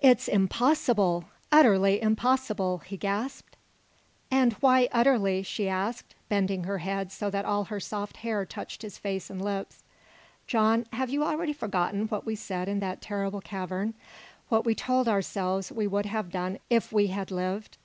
[0.00, 3.54] "It's impossible utterly impossible!" he gasped.
[4.30, 8.96] "And why utterly?" she asked, bending her head so that her soft hair touched his
[8.96, 9.84] face and lips.
[10.46, 13.92] "John, have you already forgotten what we said in that terrible cavern
[14.48, 17.76] what we told ourselves we would have done if we had lived?